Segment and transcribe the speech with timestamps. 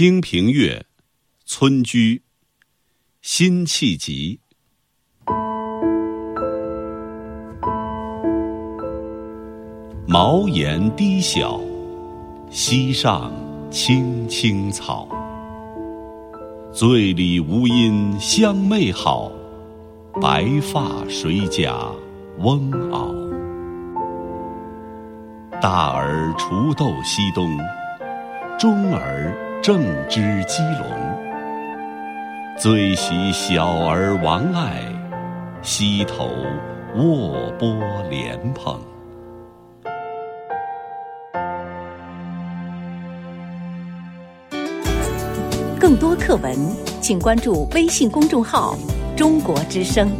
[0.00, 0.86] 清平乐，
[1.44, 2.22] 村居，
[3.20, 4.40] 辛弃疾。
[10.06, 11.60] 茅檐低小，
[12.48, 13.30] 溪上
[13.70, 15.06] 青青草。
[16.72, 19.30] 醉里吴音相媚好，
[20.18, 21.78] 白发谁家
[22.38, 23.14] 翁媪？
[25.60, 27.58] 大儿锄豆溪东，
[28.58, 30.86] 中儿正织鸡笼。
[32.58, 34.80] 最喜小儿王爱，
[35.60, 36.30] 溪头
[36.96, 37.78] 卧剥
[38.08, 38.80] 莲蓬。
[45.78, 46.56] 更多课文，
[47.02, 48.78] 请关注微信公众号
[49.14, 50.10] “中国之声”。